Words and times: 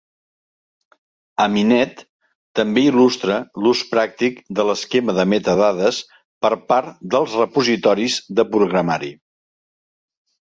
Aminet 1.43 1.99
també 2.59 2.83
il·lustra 2.91 3.35
l'ús 3.65 3.83
pràctic 3.91 4.39
de 4.59 4.65
l'esquema 4.69 5.15
de 5.19 5.25
metadades 5.35 5.99
per 6.45 6.51
part 6.73 6.95
dels 7.17 7.37
repositoris 7.43 8.17
de 8.41 8.47
programari. 8.57 9.13